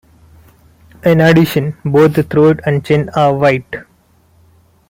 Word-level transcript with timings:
In 1.05 1.21
addition, 1.21 1.77
both 1.85 2.15
the 2.15 2.23
throat 2.23 2.59
and 2.65 2.83
chin 2.83 3.11
are 3.15 3.35
white. 3.35 3.75